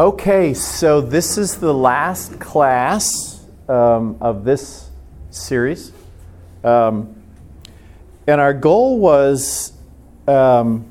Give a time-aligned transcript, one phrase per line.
[0.00, 4.88] Okay, so this is the last class um, of this
[5.28, 5.92] series.
[6.64, 7.22] Um,
[8.26, 9.74] and our goal was
[10.26, 10.86] um,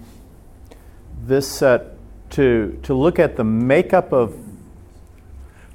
[1.26, 1.98] this set
[2.30, 4.38] to, to look at the makeup of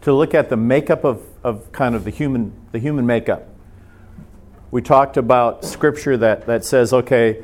[0.03, 3.49] to look at the makeup of, of kind of the human the human makeup.
[4.71, 7.43] We talked about scripture that, that says, okay,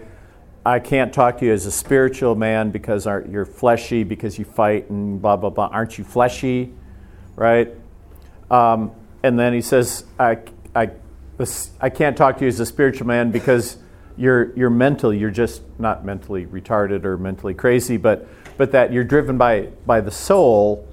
[0.64, 4.90] I can't talk to you as a spiritual man because you're fleshy, because you fight
[4.90, 5.68] and blah, blah, blah.
[5.72, 6.74] Aren't you fleshy?
[7.34, 7.74] Right?
[8.50, 8.92] Um,
[9.22, 10.38] and then he says, I,
[10.74, 10.90] I,
[11.80, 13.78] I can't talk to you as a spiritual man because
[14.18, 15.14] you're, you're mental.
[15.14, 20.02] You're just not mentally retarded or mentally crazy, but, but that you're driven by, by
[20.02, 20.86] the soul.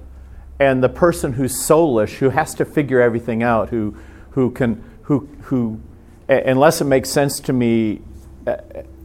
[0.58, 3.96] And the person who's soulish, who has to figure everything out, who,
[4.30, 5.80] who can, who, who,
[6.26, 8.00] unless it makes sense to me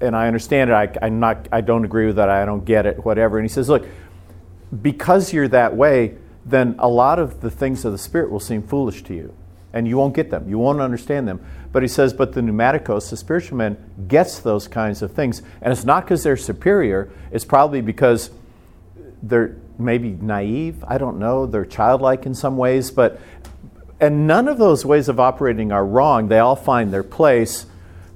[0.03, 0.73] and I understand it.
[0.73, 2.29] I, I'm not, I don't agree with that.
[2.29, 3.37] I don't get it, whatever.
[3.37, 3.87] And he says, look,
[4.81, 8.63] because you're that way, then a lot of the things of the Spirit will seem
[8.63, 9.33] foolish to you.
[9.71, 10.47] And you won't get them.
[10.47, 11.43] You won't understand them.
[11.71, 15.41] But he says, but the pneumaticos, the spiritual man, gets those kinds of things.
[15.61, 18.29] And it's not because they're superior, it's probably because
[19.23, 20.83] they're maybe naive.
[20.87, 21.47] I don't know.
[21.47, 22.91] They're childlike in some ways.
[22.91, 23.19] But,
[23.99, 26.27] and none of those ways of operating are wrong.
[26.27, 27.65] They all find their place.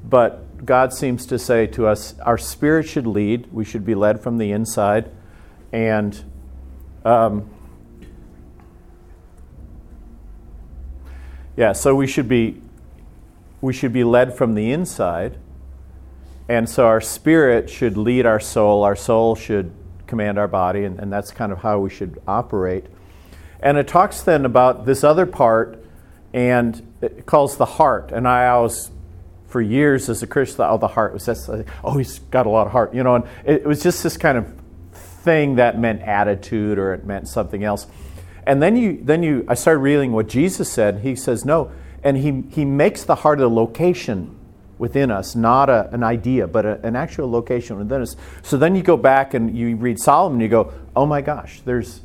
[0.07, 3.51] But God seems to say to us our spirit should lead.
[3.51, 5.11] We should be led from the inside.
[5.71, 6.23] And
[7.05, 7.49] um,
[11.55, 12.61] yeah, so we should be
[13.61, 15.37] we should be led from the inside.
[16.49, 19.71] And so our spirit should lead our soul, our soul should
[20.05, 22.85] command our body, and, and that's kind of how we should operate.
[23.59, 25.83] And it talks then about this other part,
[26.33, 28.11] and it calls the heart.
[28.13, 28.91] And I always
[29.47, 31.49] for years as a Christian, oh, the heart was just,
[31.83, 34.37] oh, he's got a lot of heart, you know, and it, was just this kind
[34.37, 34.53] of
[34.91, 37.87] thing that meant attitude or it meant something else.
[38.45, 40.99] And then you, then you, I started reading what Jesus said.
[40.99, 41.71] He says no,
[42.03, 44.37] and he he makes the heart a location
[44.77, 48.15] within us, not a, an idea, but a, an actual location within us.
[48.43, 52.01] So then you go back and you read Solomon, you go, oh my gosh, there's.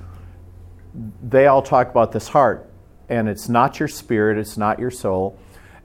[1.22, 2.68] They all talk about this heart,
[3.08, 5.38] and it's not your spirit, it's not your soul,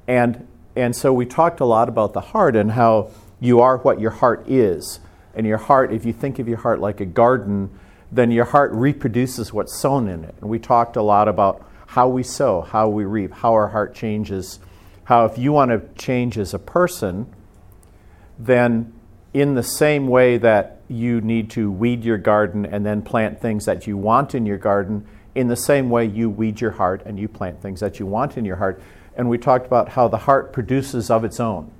[0.06, 0.46] and
[0.78, 4.12] and so we talked a lot about the heart and how you are what your
[4.12, 5.00] heart is.
[5.34, 7.72] And your heart, if you think of your heart like a garden,
[8.12, 10.36] then your heart reproduces what's sown in it.
[10.40, 13.96] And we talked a lot about how we sow, how we reap, how our heart
[13.96, 14.60] changes.
[15.06, 17.34] How, if you want to change as a person,
[18.38, 18.94] then
[19.34, 23.66] in the same way that you need to weed your garden and then plant things
[23.66, 27.20] that you want in your garden, in the same way you weed your heart and
[27.20, 28.82] you plant things that you want in your heart
[29.18, 31.72] and we talked about how the heart produces of its own.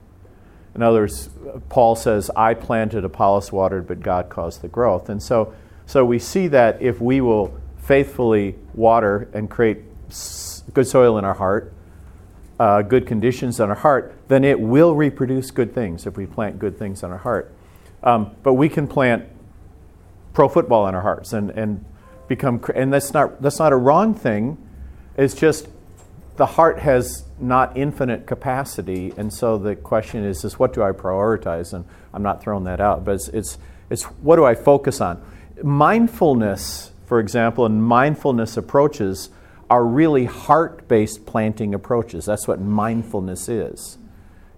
[0.76, 1.30] In other words,
[1.70, 5.10] Paul says, I planted, Apollos watered, but God caused the growth.
[5.10, 5.54] And so,
[5.86, 9.78] so we see that if we will faithfully water and create
[10.74, 11.74] good soil in our heart,
[12.60, 16.60] uh, good conditions in our heart, then it will reproduce good things if we plant
[16.60, 17.54] good things in our heart.
[18.04, 19.26] Um, but we can plant
[20.34, 21.86] pro football in our hearts and, and
[22.28, 24.58] become, and that's not, that's not a wrong thing.
[25.18, 25.68] It's just
[26.38, 30.92] the heart has not infinite capacity, and so the question is, is what do I
[30.92, 31.74] prioritize?
[31.74, 33.58] And I'm not throwing that out, but it's, it's,
[33.90, 35.22] it's what do I focus on?
[35.62, 39.30] Mindfulness, for example, and mindfulness approaches
[39.70, 42.26] are really heart-based planting approaches.
[42.26, 43.98] That's what mindfulness is.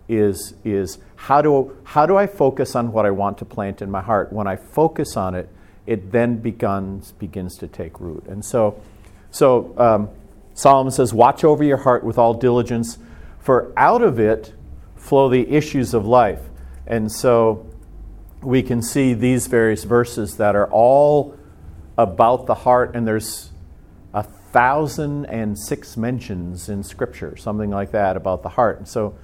[0.07, 3.91] Is, is how, do, how do I focus on what I want to plant in
[3.91, 4.33] my heart?
[4.33, 5.49] When I focus on it,
[5.85, 8.25] it then begins, begins to take root.
[8.27, 8.81] And so,
[9.31, 10.09] so um,
[10.59, 12.97] Solomon says, Watch over your heart with all diligence,
[13.39, 14.53] for out of it
[14.97, 16.41] flow the issues of life.
[16.85, 17.65] And so
[18.41, 21.37] we can see these various verses that are all
[21.97, 23.51] about the heart, and there's
[24.13, 28.79] a thousand and six mentions in Scripture, something like that, about the heart.
[28.79, 29.17] And so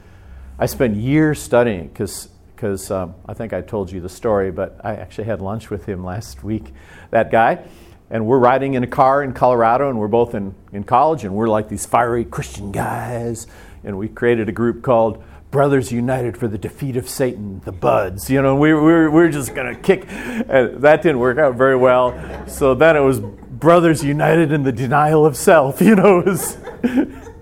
[0.57, 4.79] I spent years studying because because um, I think I told you the story, but
[4.81, 6.72] I actually had lunch with him last week,
[7.12, 7.66] that guy
[8.09, 11.33] and we're riding in a car in Colorado, and we're both in, in college, and
[11.33, 13.47] we're like these fiery Christian guys.
[13.83, 18.30] And we created a group called Brothers United for the Defeat of Satan, the Buds.
[18.30, 20.06] You know, we, we, were, we were just going to kick.
[20.09, 22.47] And that didn't work out very well.
[22.47, 25.81] So then it was Brothers United in the Denial of Self.
[25.85, 26.57] You know, it was.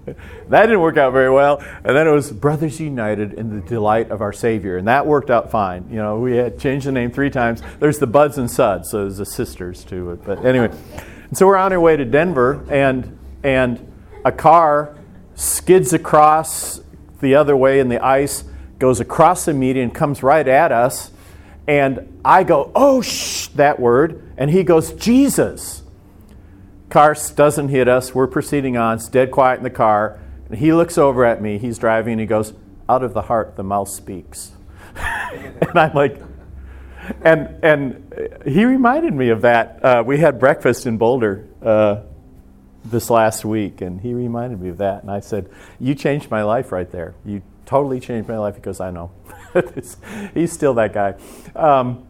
[0.49, 1.59] that didn't work out very well.
[1.83, 4.77] And then it was Brothers United in the Delight of Our Savior.
[4.77, 5.87] And that worked out fine.
[5.89, 7.61] You know, we had changed the name three times.
[7.79, 10.25] There's the Buds and Suds, so there's the sisters to it.
[10.25, 10.71] But anyway,
[11.29, 13.91] and so we're on our way to Denver, and, and
[14.25, 14.97] a car
[15.35, 16.81] skids across
[17.21, 18.43] the other way in the ice,
[18.79, 21.11] goes across the median, comes right at us.
[21.67, 24.33] And I go, oh, shh, that word.
[24.37, 25.82] And he goes, Jesus.
[26.93, 28.13] Car doesn't hit us.
[28.13, 28.97] We're proceeding on.
[28.97, 30.19] It's dead quiet in the car.
[30.47, 31.57] And he looks over at me.
[31.57, 32.53] He's driving and he goes,
[32.87, 34.51] Out of the heart, the mouth speaks.
[34.95, 36.21] and I'm like,
[37.23, 39.83] and, and he reminded me of that.
[39.83, 42.03] Uh, we had breakfast in Boulder uh,
[42.85, 45.01] this last week, and he reminded me of that.
[45.01, 45.49] And I said,
[45.79, 47.15] You changed my life right there.
[47.25, 48.55] You totally changed my life.
[48.55, 49.11] He goes, I know.
[50.33, 51.15] He's still that guy.
[51.55, 52.07] Um,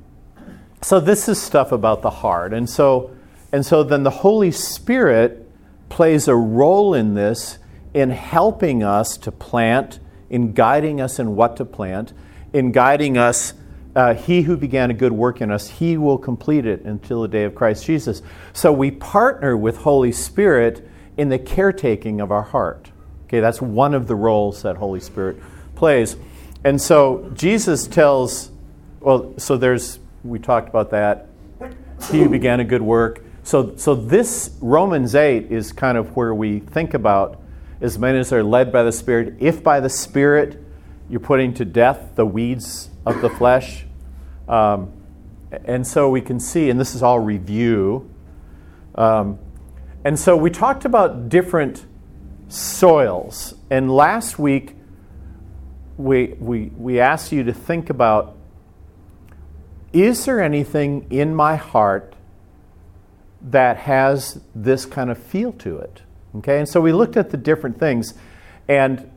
[0.82, 2.54] so this is stuff about the heart.
[2.54, 3.16] And so,
[3.54, 5.50] and so then the Holy Spirit
[5.88, 7.60] plays a role in this
[7.94, 12.14] in helping us to plant, in guiding us in what to plant,
[12.52, 13.54] in guiding us.
[13.96, 17.28] Uh, he who began a good work in us, he will complete it until the
[17.28, 18.24] day of Christ Jesus.
[18.52, 22.90] So we partner with Holy Spirit in the caretaking of our heart.
[23.26, 25.38] Okay, that's one of the roles that Holy Spirit
[25.76, 26.16] plays.
[26.64, 28.50] And so Jesus tells,
[29.00, 31.28] well, so there's, we talked about that.
[32.10, 33.24] He who began a good work.
[33.44, 37.42] So, so this Romans 8 is kind of where we think about
[37.82, 39.36] as many as are led by the Spirit.
[39.40, 40.64] If by the Spirit
[41.10, 43.86] you're putting to death the weeds of the flesh.
[44.48, 44.94] Um,
[45.66, 48.10] and so we can see, and this is all review.
[48.96, 49.38] Um,
[50.06, 51.86] and so we talked about different
[52.48, 53.54] soils.
[53.70, 54.76] And last week,
[55.98, 58.38] we, we, we asked you to think about
[59.92, 62.16] is there anything in my heart
[63.44, 66.02] that has this kind of feel to it?
[66.38, 68.16] Okay, and so we looked at the different things,
[68.68, 69.10] and,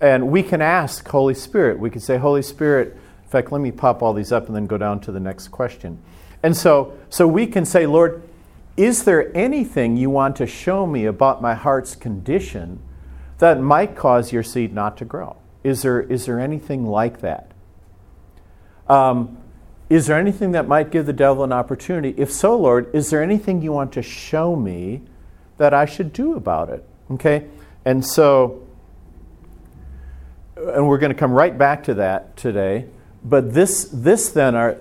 [0.00, 1.78] and we can ask Holy Spirit.
[1.78, 4.66] We can say, Holy Spirit, in fact, let me pop all these up and then
[4.66, 5.98] go down to the next question.
[6.42, 8.22] And so, so we can say, Lord,
[8.76, 12.80] is there anything you want to show me about my heart's condition
[13.38, 15.36] that might cause your seed not to grow?
[15.62, 17.52] Is there, is there anything like that?
[18.88, 19.38] Um,
[19.90, 22.14] is there anything that might give the devil an opportunity?
[22.16, 25.02] If so, Lord, is there anything you want to show me
[25.58, 26.86] that I should do about it?
[27.10, 27.46] Okay?
[27.84, 28.66] And so,
[30.56, 32.86] and we're going to come right back to that today.
[33.24, 34.76] But this, this then are,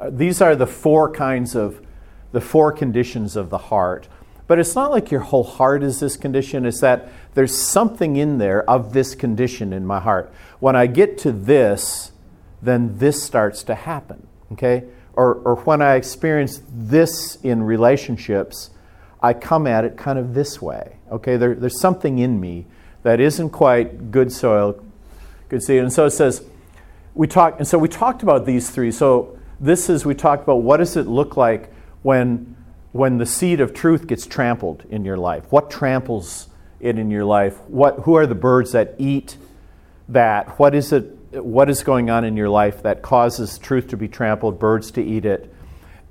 [0.00, 1.84] uh, these are the four kinds of,
[2.32, 4.08] the four conditions of the heart.
[4.46, 8.38] But it's not like your whole heart is this condition, it's that there's something in
[8.38, 10.32] there of this condition in my heart.
[10.60, 12.12] When I get to this,
[12.60, 14.84] then this starts to happen, okay?
[15.14, 18.70] Or, or when I experience this in relationships,
[19.20, 21.36] I come at it kind of this way, okay?
[21.36, 22.66] There, there's something in me
[23.02, 24.82] that isn't quite good soil,
[25.48, 25.80] good seed.
[25.80, 26.44] And so it says,
[27.14, 28.92] we talked, and so we talked about these three.
[28.92, 31.72] So this is, we talked about what does it look like
[32.02, 32.56] when,
[32.92, 35.44] when the seed of truth gets trampled in your life?
[35.50, 36.48] What tramples
[36.78, 37.58] it in your life?
[37.68, 39.36] What, who are the birds that eat
[40.08, 40.58] that?
[40.60, 41.17] What is it?
[41.32, 45.02] What is going on in your life that causes truth to be trampled, birds to
[45.02, 45.52] eat it?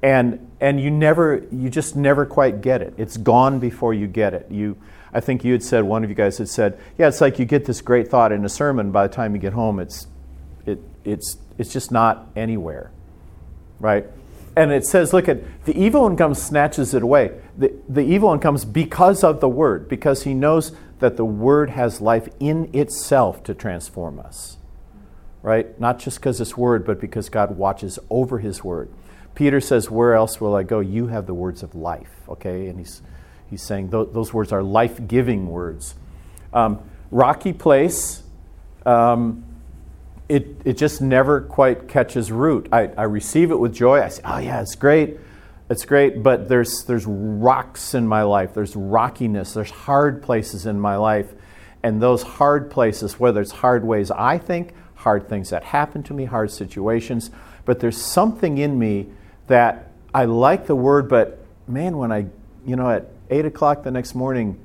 [0.02, 2.94] And, and you never, you just never quite get it.
[2.98, 4.48] It's gone before you get it.
[4.52, 4.78] You,
[5.12, 7.46] I think you had said, one of you guys had said, yeah, it's like you
[7.46, 8.92] get this great thought in a sermon.
[8.92, 10.08] By the time you get home, it's,
[10.66, 12.92] it, it's, it's just not anywhere,
[13.80, 14.06] right?
[14.58, 17.40] and it says, look at the evil one comes, snatches it away.
[17.56, 21.70] The, the evil one comes because of the word, because he knows that the word
[21.70, 24.58] has life in itself to transform us.
[25.48, 25.80] Right?
[25.80, 28.90] Not just because it's word, but because God watches over his word.
[29.34, 30.82] Peter says, Where else will I go?
[30.82, 32.12] You have the words of life.
[32.28, 32.68] Okay?
[32.68, 33.02] And he's,
[33.50, 35.96] he's saying th- those words are life giving words.
[36.52, 38.24] Um, rocky place.
[38.86, 39.46] Um,
[40.28, 42.68] it, it just never quite catches root.
[42.74, 44.02] I, I receive it with joy.
[44.02, 45.18] I say, oh, yeah, it's great.
[45.70, 48.54] It's great, but there's, there's rocks in my life.
[48.54, 49.54] There's rockiness.
[49.54, 51.34] There's hard places in my life.
[51.84, 56.14] And those hard places, whether it's hard ways I think, hard things that happen to
[56.14, 57.32] me, hard situations,
[57.66, 59.08] but there's something in me
[59.48, 62.28] that I like the word, but man, when I,
[62.66, 64.60] you know, at 8 o'clock the next morning,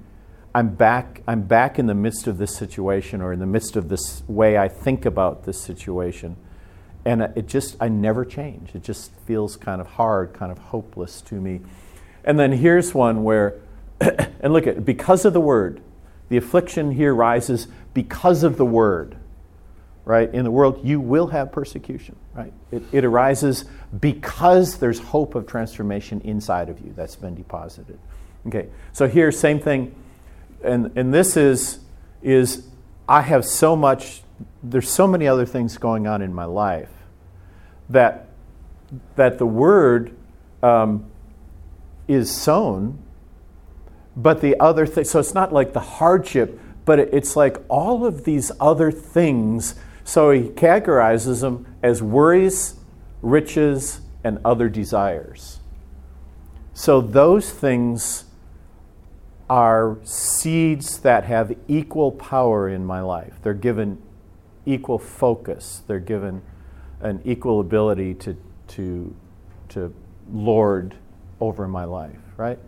[0.55, 3.89] I'm back, I'm back in the midst of this situation or in the midst of
[3.89, 6.37] this way I think about this situation.
[7.05, 8.75] And it just, I never change.
[8.75, 11.61] It just feels kind of hard, kind of hopeless to me.
[12.25, 13.61] And then here's one where,
[14.01, 15.81] and look at, because of the word,
[16.29, 19.17] the affliction here rises because of the word,
[20.05, 20.33] right?
[20.35, 22.53] In the world, you will have persecution, right?
[22.71, 23.65] It, it arises
[24.01, 27.99] because there's hope of transformation inside of you that's been deposited.
[28.47, 29.95] Okay, so here, same thing
[30.63, 31.81] and, and this is,
[32.23, 32.67] is
[33.09, 34.23] I have so much,
[34.63, 36.91] there's so many other things going on in my life
[37.91, 38.29] that,
[39.17, 40.17] that the word
[40.63, 41.07] um,
[42.07, 42.99] is sown,
[44.17, 48.25] but the other thing, so it's not like the hardship, but it's like all of
[48.25, 49.75] these other things.
[50.05, 52.77] So he categorizes them as worries,
[53.21, 55.61] riches, and other desires.
[56.75, 58.25] So those things
[59.51, 63.35] are seeds that have equal power in my life.
[63.43, 64.01] They're given
[64.65, 65.83] equal focus.
[65.87, 66.43] They're given
[67.01, 68.37] an equal ability to,
[68.69, 69.15] to,
[69.71, 69.95] to
[70.33, 70.95] lord
[71.41, 72.59] over my life, right?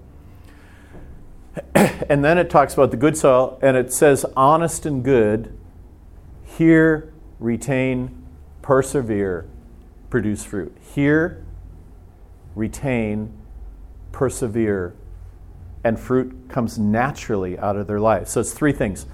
[1.75, 5.57] and then it talks about the good soil, and it says, honest and good,
[6.43, 8.27] hear, retain,
[8.63, 9.47] persevere,
[10.11, 10.77] produce fruit.
[10.95, 11.45] Hear,
[12.55, 13.33] retain,
[14.13, 14.95] persevere,
[15.83, 18.29] and fruit comes naturally out of their life.
[18.29, 19.07] So it's three things.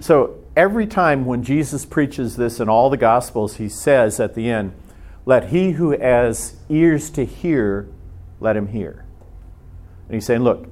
[0.00, 4.48] So every time when Jesus preaches this in all the Gospels, he says at the
[4.48, 4.72] end,
[5.26, 7.88] Let he who has ears to hear,
[8.38, 9.04] let him hear.
[10.06, 10.68] And he's saying, Look,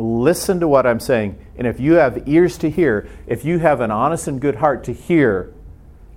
[0.00, 1.38] listen to what I'm saying.
[1.56, 4.82] And if you have ears to hear, if you have an honest and good heart
[4.84, 5.52] to hear,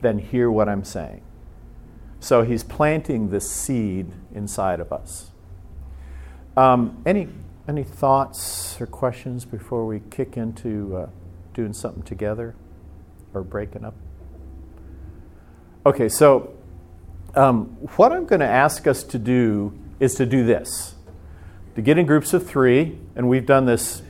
[0.02, 1.22] then hear what I'm saying.
[2.20, 5.32] So he's planting this seed inside of us.
[6.56, 7.28] Um, any,
[7.68, 11.10] any thoughts or questions before we kick into uh,
[11.54, 12.56] doing something together
[13.34, 13.96] or breaking up?
[15.86, 16.54] Okay, so
[17.36, 17.66] um,
[17.98, 20.96] what I'm going to ask us to do is to do this
[21.76, 24.02] to get in groups of three, and we've done this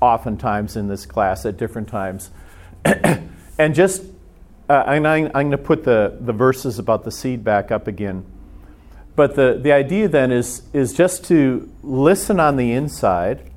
[0.00, 2.30] oftentimes in this class at different times,
[3.58, 4.02] and just
[4.68, 8.24] uh, I'm, I'm going to put the, the verses about the seed back up again.
[9.14, 13.50] But the, the idea then is, is just to listen on the inside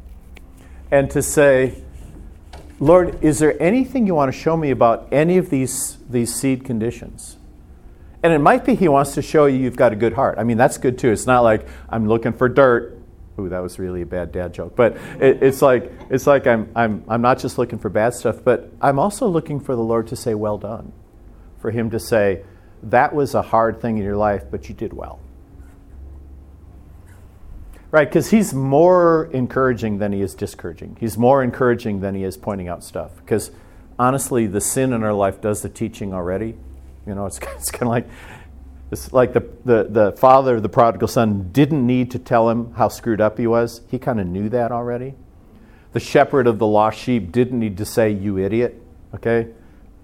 [0.92, 1.84] and to say,
[2.80, 6.64] Lord, is there anything you want to show me about any of these, these seed
[6.64, 7.38] conditions?
[8.24, 10.38] And it might be He wants to show you you've got a good heart.
[10.38, 11.12] I mean, that's good too.
[11.12, 12.99] It's not like I'm looking for dirt.
[13.40, 14.76] Ooh, that was really a bad dad joke.
[14.76, 18.44] But it, it's like, it's like I'm, I'm, I'm not just looking for bad stuff,
[18.44, 20.92] but I'm also looking for the Lord to say, Well done.
[21.60, 22.44] For Him to say,
[22.84, 25.20] That was a hard thing in your life, but you did well.
[27.92, 30.98] Right, because he's more encouraging than he is discouraging.
[31.00, 33.16] He's more encouraging than he is pointing out stuff.
[33.18, 33.50] Because
[33.98, 36.56] honestly, the sin in our life does the teaching already.
[37.08, 38.08] You know, it's, it's kind of like
[38.92, 42.74] it's like the, the, the father of the prodigal son didn't need to tell him
[42.74, 43.82] how screwed up he was.
[43.88, 45.14] He kind of knew that already.
[45.94, 48.82] The shepherd of the lost sheep didn't need to say, You idiot.
[49.14, 49.50] Okay?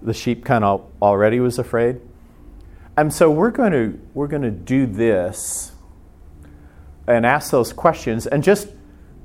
[0.01, 2.00] The sheep kind of already was afraid.
[2.98, 5.72] And so we're going to, we're going to do this
[7.08, 8.70] and ask those questions and just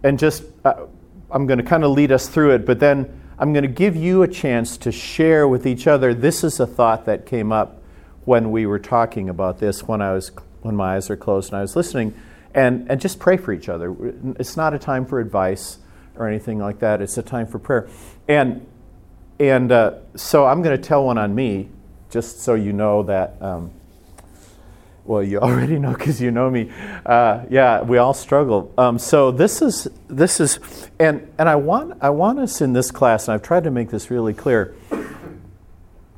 [0.03, 0.87] and just uh,
[1.31, 3.97] I'm going to kind of lead us through it, but then I'm going to give
[3.97, 6.13] you a chance to share with each other.
[6.13, 7.80] This is a thought that came up
[8.25, 10.31] when we were talking about this when I was
[10.63, 12.15] when my eyes are closed and I was listening
[12.55, 13.95] and and just pray for each other.
[14.39, 15.79] It's not a time for advice
[16.17, 17.01] or anything like that.
[17.01, 17.89] It's a time for prayer.
[18.29, 18.67] And
[19.39, 21.71] and uh, so I'm going to tell one on me,
[22.11, 23.71] just so you know that um,
[25.05, 26.71] well, you already know because you know me.
[27.07, 28.73] Uh, yeah, we all struggle.
[28.77, 30.61] Um, so this is this is,
[30.99, 33.91] and and I want I want us in this class, and I've tried to make
[33.91, 34.75] this really clear.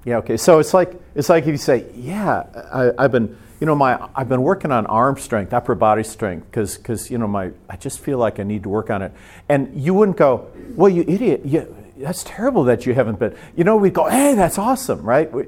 [0.05, 0.37] Yeah, okay.
[0.37, 4.09] So it's like it's like if you say, yeah, I, have been you know my
[4.15, 7.77] I've been working on arm strength, upper body strength, because because you know my I
[7.77, 9.13] just feel like I need to work on it,
[9.49, 13.37] and you wouldn't go, well, you idiot, you, that's terrible that you haven't been.
[13.57, 15.31] You know, we go, hey, that's awesome, right?
[15.31, 15.45] We,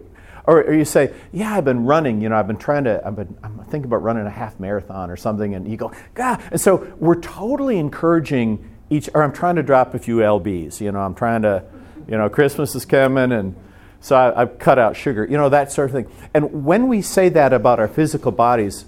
[0.46, 3.16] or, or, you say, yeah, I've been running, you know, I've been trying to, I've
[3.16, 6.42] been, I'm thinking about running a half marathon or something, and you go, God.
[6.50, 10.92] And so we're totally encouraging each, or I'm trying to drop a few LBs, you
[10.92, 11.64] know, I'm trying to,
[12.06, 13.56] you know, Christmas is coming, and
[14.04, 16.28] so I, I've cut out sugar, you know, that sort of thing.
[16.34, 18.84] And when we say that about our physical bodies,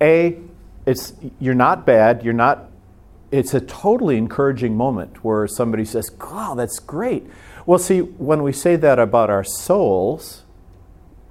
[0.00, 0.38] A,
[0.86, 2.70] it's, you're not bad, you're not,
[3.32, 7.26] it's a totally encouraging moment where somebody says, wow, that's great.
[7.66, 10.44] Well, see, when we say that about our souls,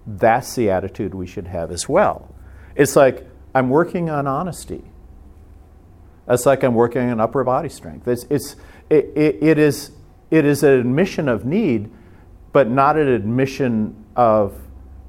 [0.05, 2.35] that's the attitude we should have as well.
[2.75, 4.83] It's like, I'm working on honesty.
[6.25, 8.05] That's like I'm working on upper body strength.
[8.05, 8.57] It's, it's,
[8.89, 9.91] it, it, it, is,
[10.29, 11.89] it is an admission of need,
[12.51, 14.59] but not an admission of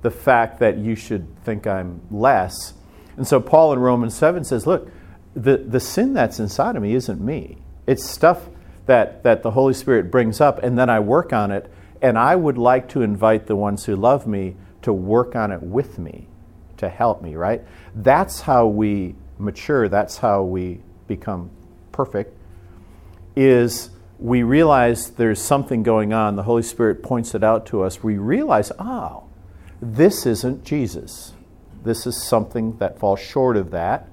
[0.02, 2.74] the fact that you should think I'm less.
[3.16, 4.90] And so Paul in Romans 7 says, look,
[5.34, 7.58] the, the sin that's inside of me isn't me.
[7.86, 8.48] It's stuff
[8.86, 11.70] that, that the Holy Spirit brings up, and then I work on it.
[12.00, 15.62] And I would like to invite the ones who love me to work on it
[15.62, 16.28] with me,
[16.76, 17.62] to help me, right?
[17.94, 21.50] That's how we mature, that's how we become
[21.92, 22.36] perfect,
[23.34, 26.36] is we realize there's something going on.
[26.36, 28.02] The Holy Spirit points it out to us.
[28.02, 29.24] We realize, oh,
[29.80, 31.34] this isn't Jesus.
[31.84, 34.08] This is something that falls short of that.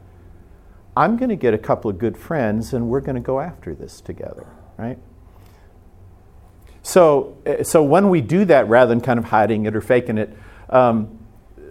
[0.95, 3.73] I'm going to get a couple of good friends and we're going to go after
[3.73, 4.47] this together,
[4.77, 4.97] right?
[6.83, 10.19] So, eh, so when we do that, rather than kind of hiding it or faking
[10.19, 10.37] it,
[10.69, 11.19] um,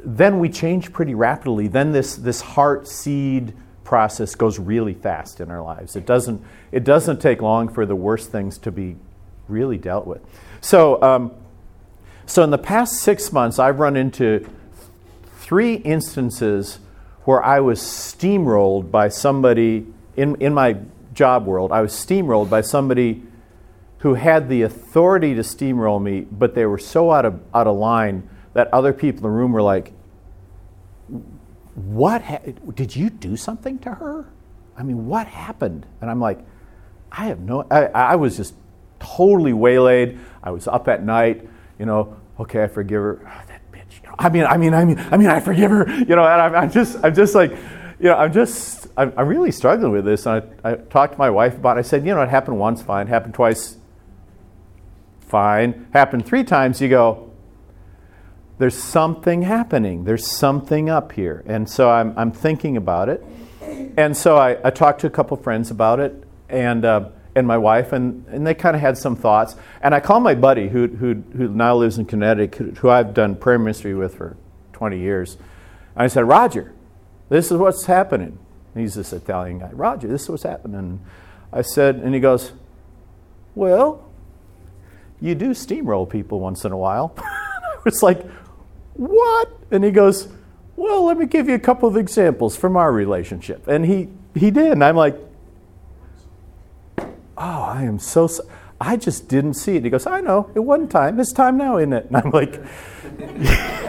[0.05, 1.69] then we change pretty rapidly.
[1.69, 5.95] Then this, this heart seed process goes really fast in our lives.
[5.95, 8.97] It doesn't, it doesn't take long for the worst things to be
[9.47, 10.23] really dealt with.
[10.61, 11.33] So, um,
[12.27, 14.49] so in the past six months, I've run into
[15.37, 16.79] three instances
[17.25, 19.87] where I was steamrolled by somebody
[20.17, 20.77] in, in my
[21.13, 21.73] job world.
[21.73, 23.23] I was steamrolled by somebody
[23.99, 27.77] who had the authority to steamroll me, but they were so out of, out of
[27.77, 29.93] line that other people in the room were like,
[31.75, 32.41] What ha-
[32.75, 34.27] did you do something to her?
[34.77, 35.87] I mean, what happened?
[36.01, 36.41] And I'm like,
[37.11, 38.55] I have no, I, I was just
[38.99, 40.19] totally waylaid.
[40.43, 43.21] I was up at night, you know, okay, I forgive her.
[43.23, 44.03] Oh, that bitch.
[44.03, 45.89] You know, I mean, I mean, I mean, I mean, I forgive her.
[45.89, 47.51] You know, and I'm, I'm just, I'm just like,
[47.99, 50.27] you know, I'm just, I'm, I'm really struggling with this.
[50.27, 51.81] And I, I talked to my wife about it.
[51.81, 53.07] I said, you know, it happened once, fine.
[53.07, 53.77] Happened twice,
[55.21, 55.87] fine.
[55.93, 57.31] Happened three times, you go,
[58.59, 60.05] there's something happening.
[60.05, 61.43] There's something up here.
[61.47, 63.25] And so I'm, I'm thinking about it.
[63.97, 66.25] And so I, I talked to a couple friends about it.
[66.49, 69.57] And, uh, and my wife, and, and they kind of had some thoughts.
[69.83, 73.35] And I called my buddy, who, who, who now lives in Connecticut, who I've done
[73.35, 74.37] prayer ministry with for
[74.73, 75.35] 20 years.
[75.95, 76.73] And I said, Roger,
[77.29, 78.39] this is what's happening.
[78.75, 79.71] He's this Italian guy.
[79.73, 81.01] Roger, this is what's happening.
[81.53, 82.53] I said, and he goes,
[83.55, 84.11] Well,
[85.21, 87.15] you do steamroll people once in a while.
[87.19, 88.25] I was like,
[88.95, 89.51] What?
[89.71, 90.29] And he goes,
[90.77, 93.67] Well, let me give you a couple of examples from our relationship.
[93.69, 94.73] And he, he did.
[94.73, 95.19] And I'm like,
[96.99, 98.29] Oh, I am so.
[98.81, 99.85] I just didn't see it.
[99.85, 100.51] He goes, I know.
[100.55, 101.19] It wasn't time.
[101.19, 102.07] It's time now, isn't it?
[102.07, 102.61] And I'm like,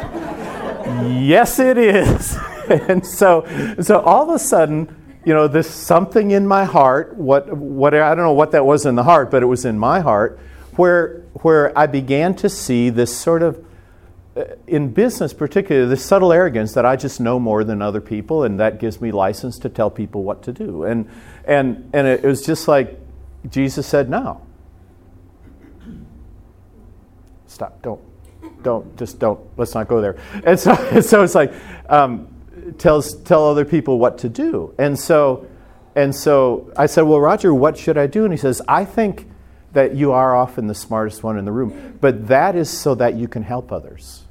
[1.18, 2.38] Yes, it is.
[2.70, 3.46] and so,
[3.82, 7.16] so all of a sudden, you know, this something in my heart.
[7.16, 9.78] What, what I don't know what that was in the heart, but it was in
[9.78, 10.40] my heart,
[10.76, 13.64] where where I began to see this sort of
[14.68, 18.60] in business, particularly, this subtle arrogance that I just know more than other people, and
[18.60, 20.84] that gives me license to tell people what to do.
[20.84, 21.10] And
[21.46, 23.00] and and it was just like
[23.50, 24.42] Jesus said, "No,
[27.48, 28.02] stop, don't,
[28.62, 29.40] don't, just don't.
[29.56, 31.54] Let's not go there." And so, so it's like
[31.88, 32.28] um,
[32.78, 34.76] tells tell other people what to do.
[34.78, 35.48] And so,
[35.96, 39.30] and so I said, "Well, Roger, what should I do?" And he says, "I think."
[39.74, 43.16] That you are often the smartest one in the room, but that is so that
[43.16, 44.25] you can help others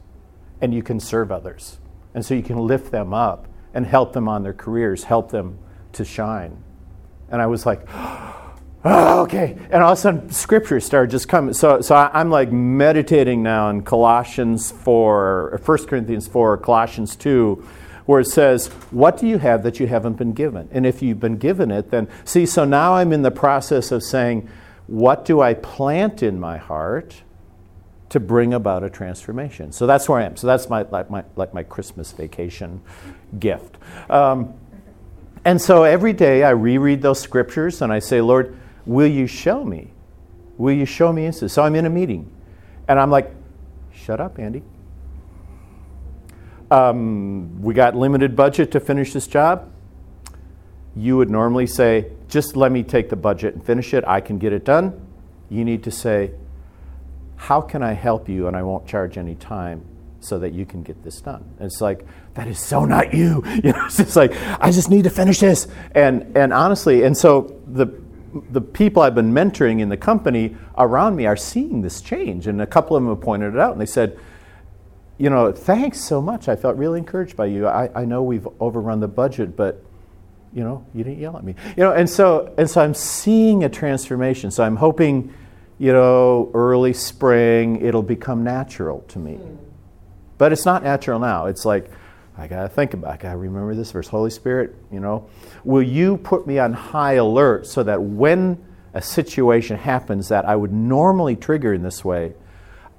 [0.65, 1.79] and you can serve others.
[2.15, 5.59] And so you can lift them up and help them on their careers, help them
[5.93, 6.65] to shine.
[7.29, 9.59] And I was like, oh, okay.
[9.71, 11.53] And all of a sudden, scripture started just coming.
[11.53, 17.69] So, so I, am like meditating now in Colossians 4, 1 Corinthians 4, Colossians 2,
[18.07, 20.71] where it says, What do you have that you haven't been given?
[20.73, 24.03] And if you've been given it, then see, so now I'm in the process of
[24.03, 24.49] saying,
[24.87, 27.23] What do I plant in my heart?
[28.11, 29.73] To bring about a transformation.
[29.73, 30.37] So that's where I am.
[30.37, 32.81] So that's my like my like my Christmas vacation
[33.39, 33.77] gift.
[34.09, 34.55] Um,
[35.45, 39.65] and so every day I reread those scriptures and I say, Lord, will you show
[39.65, 39.91] me?
[40.57, 41.55] Will you show me instances?
[41.55, 42.31] So I'm in a meeting,
[42.89, 43.31] and I'm like,
[43.93, 44.63] shut up, Andy.
[46.71, 49.71] Um, we got limited budget to finish this job.
[50.97, 54.05] You would normally say, just let me take the budget and finish it.
[54.07, 55.07] I can get it done.
[55.51, 56.31] You need to say,
[57.37, 59.85] how can I help you and I won't charge any time
[60.21, 61.45] so that you can get this done?
[61.59, 63.43] And it's like, that is so not you.
[63.65, 65.67] You know, it's just like, I just need to finish this.
[65.95, 67.87] And and honestly, and so the
[68.51, 72.47] the people I've been mentoring in the company around me are seeing this change.
[72.47, 74.19] And a couple of them have pointed it out and they said,
[75.19, 76.49] you know, thanks so much.
[76.49, 77.69] I felt really encouraged by you.
[77.69, 79.85] I, I know we've overrun the budget, but
[80.53, 81.55] you know, you didn't yell at me.
[81.77, 84.51] You know, and so and so I'm seeing a transformation.
[84.51, 85.33] So I'm hoping
[85.79, 89.35] you know, early spring, it'll become natural to me.
[89.35, 89.57] Hmm.
[90.39, 91.47] But it's not natural now.
[91.47, 91.91] It's like,
[92.37, 93.15] I got to think about it.
[93.15, 94.09] I got to remember this verse.
[94.09, 95.29] Holy Spirit, you know,
[95.65, 100.57] will you put me on high alert so that when a situation happens that I
[100.57, 102.35] would normally trigger in this way,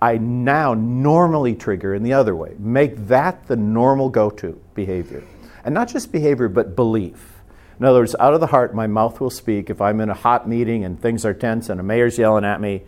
[0.01, 2.55] I now normally trigger in the other way.
[2.59, 5.23] Make that the normal go to behavior.
[5.63, 7.34] And not just behavior, but belief.
[7.79, 9.69] In other words, out of the heart, my mouth will speak.
[9.69, 12.61] If I'm in a hot meeting and things are tense and a mayor's yelling at
[12.61, 12.83] me,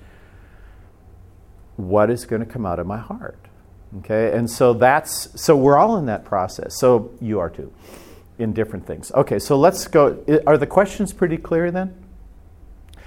[1.75, 3.37] what is going to come out of my heart?
[3.99, 6.77] Okay, and so that's so we're all in that process.
[6.77, 7.71] So you are too,
[8.37, 9.11] in different things.
[9.13, 10.23] Okay, so let's go.
[10.45, 11.95] Are the questions pretty clear then?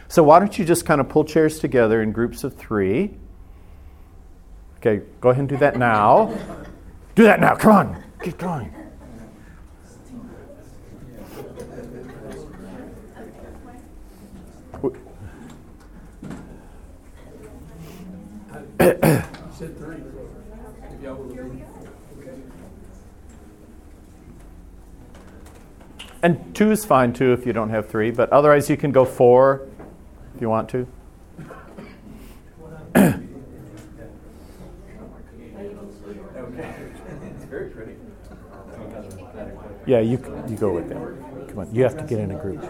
[0.08, 3.14] So why don't you just kind of pull chairs together in groups of three?
[4.78, 6.34] Okay, go ahead and do that now.
[7.14, 7.56] Do that now.
[7.56, 8.74] Come on, keep going.
[9.80, 10.14] said three.
[10.14, 10.20] If
[12.30, 12.48] y'all will
[13.50, 13.68] agree.
[13.68, 13.70] Okay.
[26.22, 29.04] And two is fine too if you don't have three, but otherwise you can go
[29.04, 29.66] four
[30.34, 30.86] if you want to.
[39.86, 41.48] Yeah, you, you go with them.
[41.48, 42.62] Come on, you have to get in a group.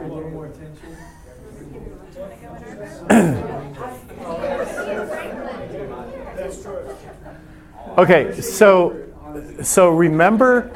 [7.98, 8.96] Okay, so
[9.62, 10.70] so remember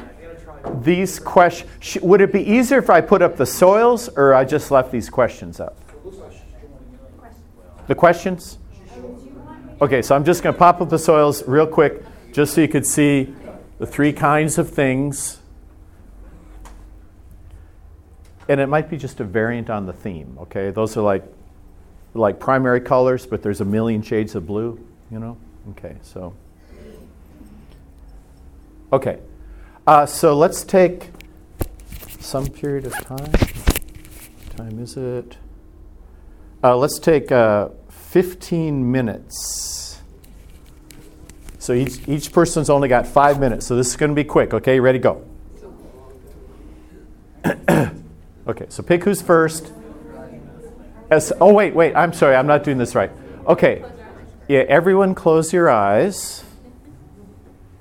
[0.81, 2.01] these questions.
[2.01, 5.09] Would it be easier if I put up the soils or I just left these
[5.09, 5.77] questions up?
[7.87, 8.57] The questions?
[9.81, 12.67] Okay, so I'm just going to pop up the soils real quick just so you
[12.67, 13.35] could see
[13.77, 15.39] the three kinds of things.
[18.47, 20.71] And it might be just a variant on the theme, okay?
[20.71, 21.23] Those are like
[22.13, 24.79] like primary colors, but there's a million shades of blue,
[25.11, 25.37] you know?
[25.71, 26.33] Okay, so
[28.95, 29.19] Okay.
[29.85, 31.09] Uh, so let's take
[32.21, 33.29] some period of time.
[33.29, 35.35] What time is it?
[36.63, 40.01] Uh, let's take uh, 15 minutes.
[41.59, 44.53] So each, each person's only got five minutes, so this is going to be quick.
[44.53, 45.25] Okay, ready, go.
[48.47, 49.73] okay, so pick who's first.
[51.11, 53.11] As, oh, wait, wait, I'm sorry, I'm not doing this right.
[53.45, 53.83] Okay,
[54.47, 56.45] yeah, everyone close your eyes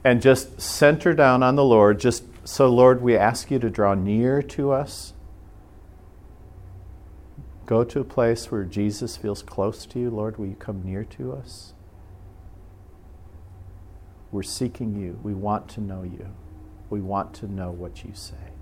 [0.05, 1.99] and just center down on the Lord.
[1.99, 5.14] Just so, Lord, we ask you to draw near to us.
[7.67, 10.11] Go to a place where Jesus feels close to you.
[10.11, 11.73] Lord, will you come near to us?
[14.31, 15.19] We're seeking you.
[15.23, 16.29] We want to know you.
[16.90, 18.54] We want to know what you say.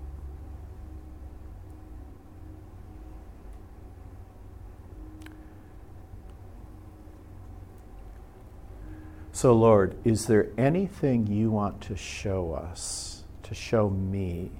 [9.35, 14.51] So, Lord, is there anything you want to show us, to show me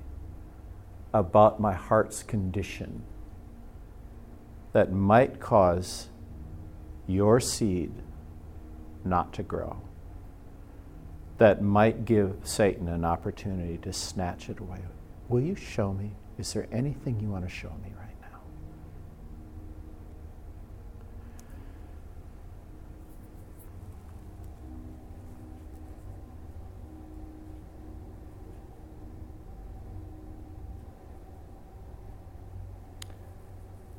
[1.14, 3.04] about my heart's condition
[4.72, 6.10] that might cause
[7.06, 7.92] your seed
[9.06, 9.80] not to grow?
[11.38, 14.80] That might give Satan an opportunity to snatch it away.
[15.30, 16.16] Will you show me?
[16.40, 18.04] Is there anything you want to show me right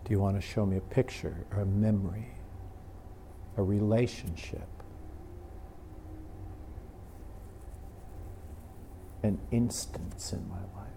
[0.05, 2.29] Do you want to show me a picture or a memory,
[3.57, 4.69] a relationship,
[9.23, 10.91] an instance in my life?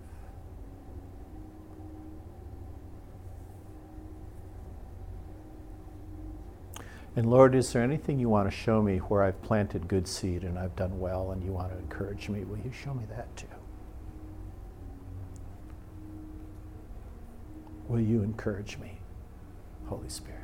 [7.15, 10.43] And Lord, is there anything you want to show me where I've planted good seed
[10.43, 12.43] and I've done well and you want to encourage me?
[12.43, 13.47] Will you show me that too?
[17.87, 18.96] Will you encourage me,
[19.87, 20.41] Holy Spirit?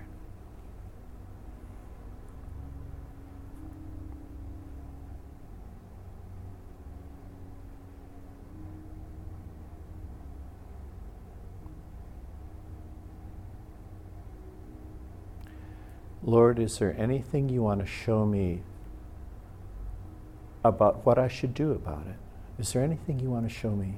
[16.25, 18.61] Lord, is there anything you want to show me
[20.63, 22.15] about what I should do about it?
[22.57, 23.95] Is there anything you want to show me?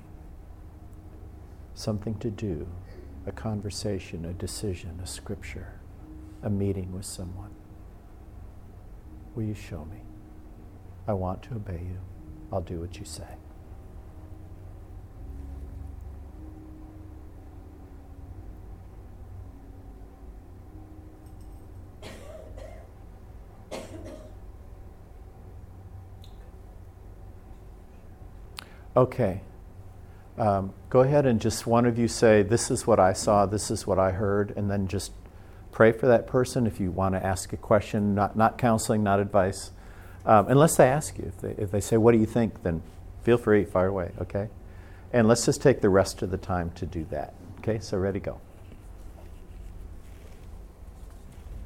[1.75, 2.67] Something to do
[3.27, 5.79] a conversation, a decision, a scripture,
[6.43, 7.51] a meeting with someone.
[9.33, 10.01] Will you show me?
[11.07, 11.99] I want to obey you.
[12.51, 13.23] I'll do what you say.
[28.95, 29.41] Okay.
[30.37, 33.71] Um, go ahead and just one of you say, This is what I saw, this
[33.71, 35.11] is what I heard, and then just
[35.71, 39.19] pray for that person if you want to ask a question, not, not counseling, not
[39.19, 39.71] advice.
[40.25, 41.25] Um, unless they ask you.
[41.25, 42.63] If they, if they say, What do you think?
[42.63, 42.81] then
[43.23, 44.49] feel free, fire away, okay?
[45.13, 47.33] And let's just take the rest of the time to do that.
[47.59, 48.39] Okay, so ready, go.